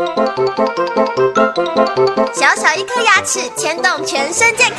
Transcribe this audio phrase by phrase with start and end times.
[0.00, 0.06] 小
[2.56, 4.78] 小一颗牙齿牵动全身健康，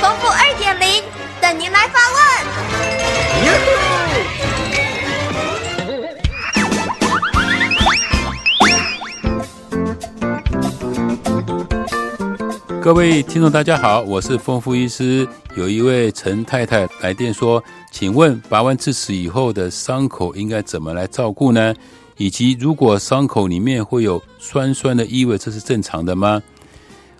[0.00, 1.04] 丰富二点零
[1.38, 2.20] 等您来发问。
[12.80, 15.28] 各位听众，大家好，我是丰富医师。
[15.56, 17.62] 有一位陈太太来电说
[17.92, 21.74] ：“请问拔完智齿以后的伤口应该怎么来照顾呢？”
[22.20, 26.42] 以及如果伤口里面会有酸酸的异味，这是正常的吗？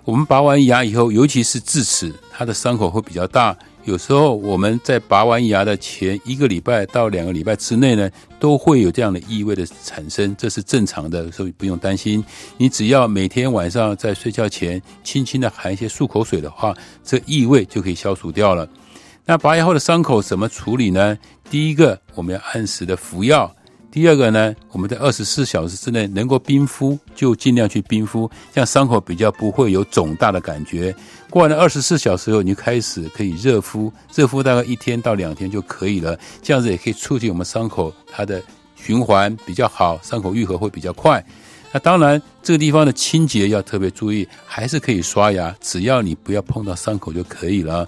[0.05, 3.57] 我们拔完牙以后，尤其是智齿，它的伤口会比较大。
[3.83, 8.07] 有时候我们在拔完牙的前一个礼拜到两个礼拜之内呢，
[8.39, 12.23] 都会有这样的异味的产生，这是正常的，所以不用担心。
[12.57, 18.69] 你只要每天晚上在睡觉前轻轻的含一些漱口水的话，这异味就可以消除掉了。
[19.25, 21.17] 那拔牙后的伤口怎么处理呢？
[21.49, 23.51] 第一个，我们要按时的服药。
[23.91, 30.95] 第二个呢，我们在二十四小时之内能够冰敷，就尽量去冰敷，这样伤口比较不会有肿大的感觉。
[31.29, 36.17] 过完了二十四小时后，你就开始可以热敷，热敷大概一天到两天就可以了。
[36.41, 38.41] 这样子也可以促进我们伤口它的
[38.77, 41.21] 循环比较好，伤口愈合会比较快。
[41.73, 47.85] 那当然，这个地方的清洁要特别注意，还是可以刷牙，只要你不要碰到伤口就可以了。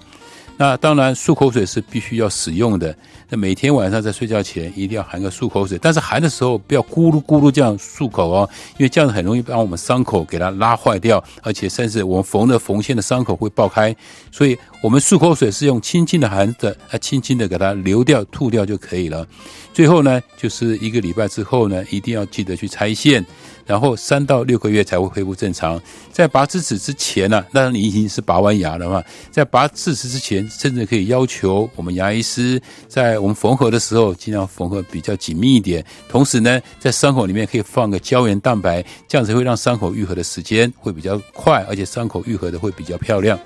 [0.56, 2.94] 那当然，漱口水是必须要使用的。
[3.28, 13.94] 那每天晚上在睡觉前一定要含个漱口水，但是含的时候不要咕噜咕噜这样漱口哦，因为这样子很容易把我们伤口给它拉坏掉，而且甚至我们缝的缝线的伤口会爆开。
[14.30, 19.26] 所以，我们漱口水是用轻轻的含着，啊，轻轻的给它流掉、吐掉就可以了。
[19.72, 23.24] 最后呢，就是一个礼拜之后呢，一定要记得去拆线。
[23.66, 25.80] 然后三到六个月才会恢复正常。
[26.12, 29.02] 在拔智齿之前呢，那你已经是拔完牙了嘛？
[29.30, 35.84] 在拔智齿之前，甚至可以要求我们牙医师在我们缝合的时候，尽量缝合比较紧密一点。
[36.08, 43.38] 同时呢，在伤口里面可以放个胶原蛋白，这样子会让伤口愈合的时间会比较快，而且伤口愈合的会比较漂亮。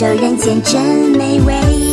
[0.00, 1.89] 这人间真美味。